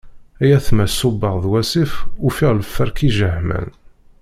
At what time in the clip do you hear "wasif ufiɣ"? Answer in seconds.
1.51-2.51